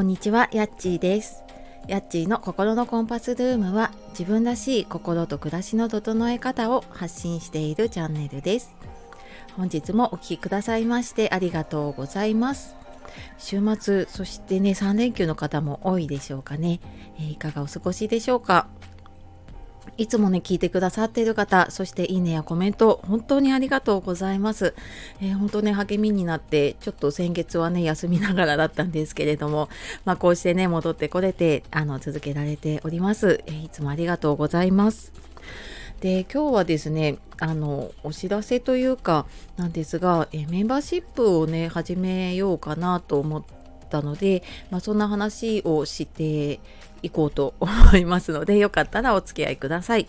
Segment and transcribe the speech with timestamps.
[0.00, 1.42] こんにちは、やっちーです。
[1.86, 8.70] やっちーの心のコンパスルームは自分らしい心と暮らしの整え方を発信しているチャンネルです。
[9.58, 12.76] 本日もお聴きくださいましてありがとうございます。
[13.36, 16.80] 週末、そしてね、3連休の方も多いでしょうかね。
[17.18, 18.68] えーいかがお過ごしでしょうか？
[19.96, 24.74] いつもね、聞いてくださっている方、そしていいねやコメント、本当にありがとうございます。
[25.20, 29.68] えー本当ね、励みになって、ちょっと先月はね、休みながらだったんですけれども、
[30.04, 33.42] まあ、こうしてね、戻ってこれて、あの、続けられております。
[33.46, 35.12] えーいつもありがとうございます。
[36.00, 43.44] で、今日はですね、あの、お知らせというか、なんですが、えーメンバーシップをね、始めようかなと思っ
[43.90, 46.60] たので、まあ、そんな話をして
[47.02, 50.06] いこうと思いますので、よかったらお付き合いください。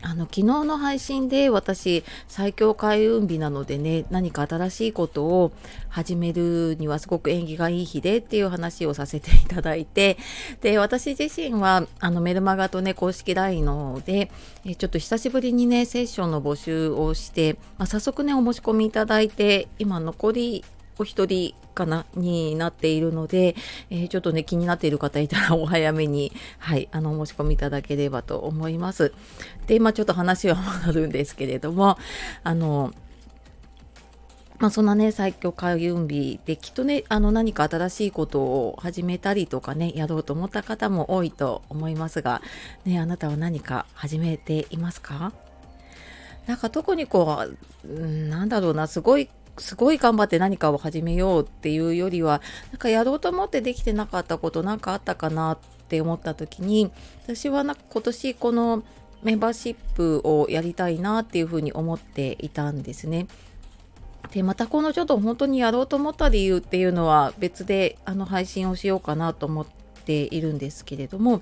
[0.00, 5.52] あの昨日の配信で私最強開運日なのでね何か新しいことを
[5.88, 10.16] 始めるにはすごく縁起がいい日でっていう話をさせていただいて
[10.60, 14.30] で私自身はあのメルマガとね公式 LINE ので
[14.64, 20.64] えちょっと久しぶりにねセッションの募集をして、まあ、早速ねお申し込みいただいて今残り
[20.98, 23.54] お一人かなになっているので、
[23.90, 29.12] えーちょっとね気になっている方いたら お早めにはいあのお申し込みいただければと思います。
[29.66, 31.98] でまあちょっと話は戻るんですけれども
[32.42, 32.92] あの
[34.58, 42.42] まあ、そんなね最強開運日できっとねあの何か新しいことを始めたりとかねやろうと思った方も多いと思いますが
[42.84, 45.32] ねあなたは何か始めていますか？
[46.48, 47.44] なんか特にこ
[47.84, 56.90] う、うんなんだろうなすごいすごい頑張って何かを始めようっていうよりはなんかやろうと思ってできてなかったことなんかあったかなって思った時に
[57.24, 58.82] 私はなんか今年この
[59.22, 63.26] メンバーシップをやりたいなっていうふうに思っていたんですね。
[64.32, 69.66] でまたこのちょっと本当にやろうと思った理由っていうのは別であの配信をしようかなと思っ
[70.04, 71.40] ているんですけれども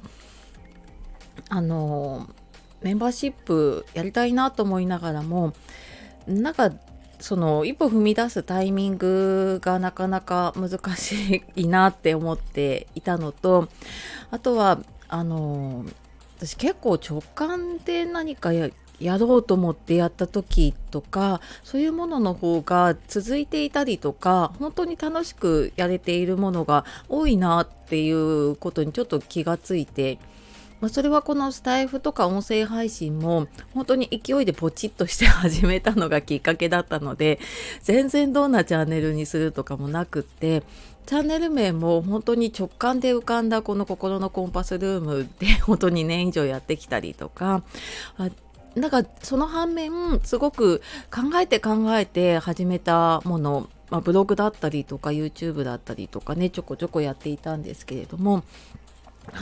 [1.49, 2.29] あの
[2.83, 5.53] メンバーシップやりたいなと思いながらも
[6.29, 6.73] なんか
[7.21, 13.69] その一歩踏み出すタイミングがなかなか難しいなって思っていたのと
[14.31, 15.85] あとはあの
[16.39, 18.71] 私結構直感で何かや
[19.19, 30.19] ろうと思ってやった時とかそういうものの方が続いていたりとか本当に楽しくやれているものが多いなっていうことにちょっと気がついて。
[30.81, 37.39] まあ、それはこのスタイフとか音声配信も本当に勢いでポチッとして始めたのがきっかけだったので
[37.83, 40.63] 全然どんなチャンネルにするとかもなくって
[41.07, 47.63] チャンネル名も本当に直感で浮かんだこの心のコンパスルームで 本当に2年以上やってきたりとか
[48.19, 48.29] あ
[48.75, 58.45] なんかその反面すごく考えて考えて始めたもの、まあ、ブログだったりとか YouTube だったりとかねちょこちょこやっていたんですけれども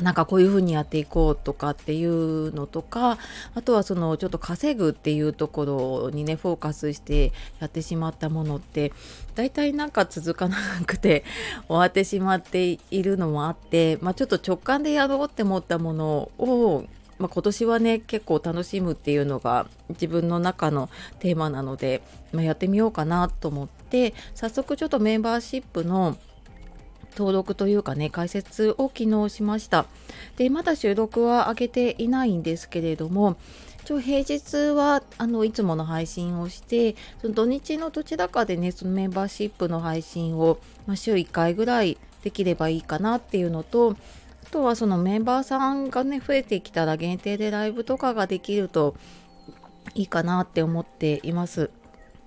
[0.03, 3.19] なんかこういうふうにやっていこうとかっていうのとか
[3.55, 8.93] あとはそのちょっと稼ぐっていうところにねフォーカスしてやってしまったものって
[9.35, 10.57] 大体なんか続かな
[10.87, 11.25] くて
[11.69, 16.85] 終わってしまっているのもあって、まあ、ちょっと直感でやろうって思ったものを
[17.17, 20.91] まあ、今年はね結構楽しむっていうのが自分の中の
[21.21, 22.03] テーマなので、
[22.33, 26.17] まあ、やってみようかなと思って早速ちょっとメンバーシップの
[27.17, 29.87] 登録というかね解説を昨日しました
[30.37, 33.37] でまだ収録は上げていないんですけれども
[33.83, 43.97] 一応平日はあのいつもの配信をしてその土日のどちらかでねそのメンバーシップの配信を、まあ、週1回ぐらいできればいいかなっていうのとあ
[44.51, 48.95] とはそのメンバーさんがね増えてきたら限定でライブとかができると
[49.95, 51.71] いいかなって思っています。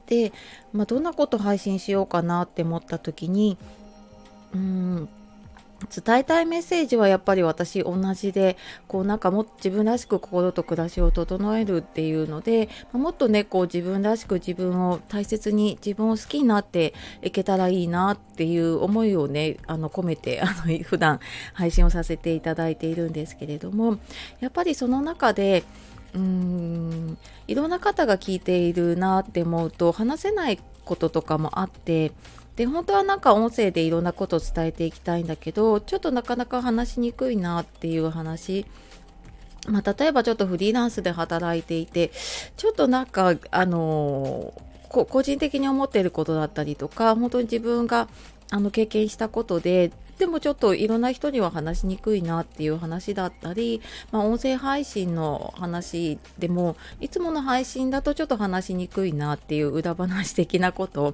[0.07, 0.31] で、
[0.73, 3.57] まあ、どんなこと配信しようかなって思った時に
[4.53, 5.09] うん。
[6.03, 21.19] 伝えたいメッセージはやっぱり私同じでこうなんかもっと自分らしく心と暮らしを整えるっていうのでもっとねこう自分らしく自分を大切に自分を好きになっていけたらいいなっていう思いをねあの込めて あの普段
[21.53, 23.97] 配信をさせていただいているんですけれども
[24.39, 25.63] やっぱりその中で
[26.13, 27.17] うーん
[27.47, 32.11] いろんな方が聞いているなって思うと話せないこととかもあって
[32.57, 38.65] で本当はなんか音声でいろんなことを伝えていきたいんだけどちょっとなかなか話しにくいなっていう話。
[39.67, 42.11] まあ、例えばちょっとフリーランスで働いていて
[42.55, 44.53] ちょっとなんかあの
[44.87, 48.07] こ個人的に思っていることだったりとか本当に自分が
[48.49, 53.81] あの経験したことででもちょっといろんな人には話しにくいなっていう話だったり、
[54.11, 61.13] まあ、音声配信の話でもいつもの配信だとちょっと話しにくいなっていう裏話的なこと。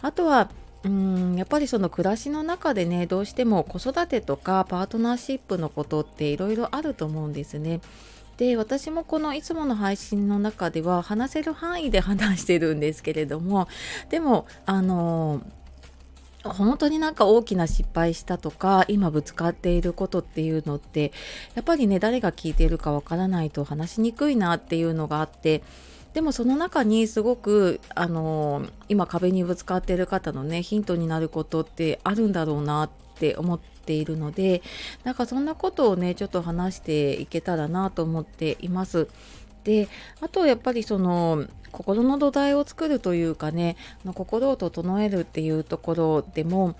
[0.00, 0.50] あとは
[0.84, 7.80] うんやっぱりその暮らしの中でねどうしても子育てとかパートナーシップのことっていろいろあると思うんですね。
[8.36, 13.68] で私もこのいつもの配信の中では話せる範囲で話してるんですけれども
[14.08, 15.42] でもあの
[16.42, 21.12] 本当になんか大きな失敗したとか今ぶつかっていることっていうのって
[21.54, 25.62] やっぱりね誰が聞いているかわからないと話しにくいなっていうのがあって
[26.14, 34.62] でもその中にすごくあの今壁にぶつかっている方のねヒントになることってあるんだろうなって思っているので
[35.04, 39.08] なんかそんなことをねちょっと話していけたらなと思っています。
[39.64, 39.88] で
[40.20, 43.76] あとやっぱりその心の土台を作るというかね
[44.14, 46.74] 心を整えるっていうところでも、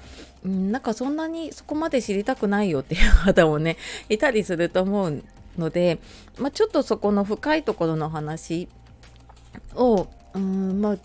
[0.45, 3.77] うん、なんかそんなにそこまで知りたくないよっていう方もね
[4.09, 5.23] いたりすると思う
[5.57, 5.99] ので、
[6.39, 8.69] まあ、ちょっとそこの深いところの話
[9.75, 10.97] を、うん、まあ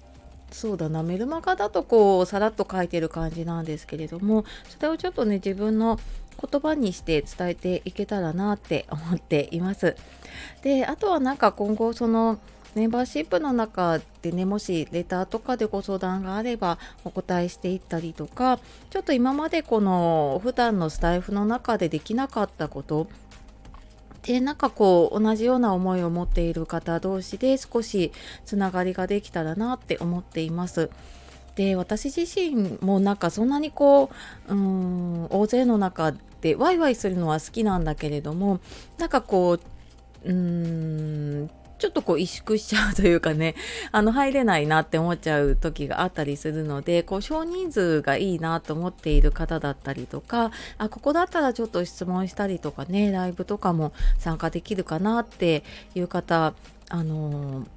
[0.51, 5.99] そうだなメルマガだとこうさらっと書いてる感じなんですけれどもそれをちょっとね自分の
[6.51, 9.95] 言葉にして伝えていけたらなって思っています。
[10.61, 12.39] であとはなんか今後その
[12.75, 18.59] メンバーシップの中でねもしレターとかでご相談があればお答えしていったりとか
[18.91, 23.07] ちょっと今までこの普段のスタイフの中でできなかったこと
[24.27, 28.12] でなんかこう同じような思いを持っている方同士で少し
[28.45, 30.89] つながりができたらなって思っています。
[31.56, 34.12] で私自身もなんかそんなにこ
[34.50, 38.59] ううん大勢の中でワイワイするのは好きなんだけれども
[38.97, 39.59] なんかこう
[40.25, 43.56] うーんちょっとこう萎縮しちゃうというかね
[43.91, 55.63] あの入れないなって思っちゃう時があったりするのでこう少人数がいいなと思っている方だったりとかあここだったらちょっと質問したりとかねライブとかも参加できるかなって
[55.95, 56.53] いう方
[56.89, 57.76] あのー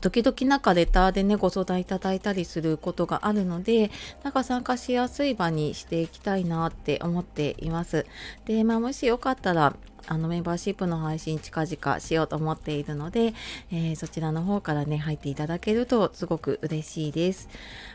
[0.00, 3.90] 時々なんかレターでねご相談いただいたりすることがあるので
[4.22, 8.06] なんか参加しやすい場にしていきたいなって思っています。
[8.44, 9.76] でまあもしよかったら
[10.08, 13.34] あのメンバーシップの配信近々しようと思っているので、
[13.72, 17.48] えー、そちらの方からね入っていただけるとすごく嬉しいです。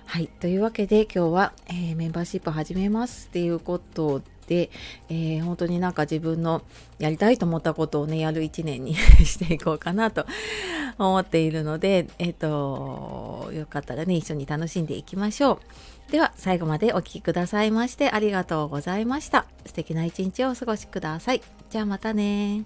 [0.05, 6.61] はいというわけで今日は、えー、メンバーシップ始めますっていうことで、えー、本当になんか自分の
[6.99, 8.95] やりたいと思ったことをねやる一年に
[9.25, 10.25] していこうかなと
[10.97, 16.11] 思っているのでえっ、とよかったらね一緒に楽しんでいきましょう。
[16.11, 19.45] では最後までお聴きくださいましてありがとうございました。
[19.65, 21.41] 素敵な一日をお過ごしください。
[21.69, 22.65] じゃあまたね